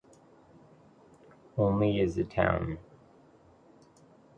Olney 1.59 1.99
is 2.01 2.17
a 2.17 2.23
town. 2.23 2.79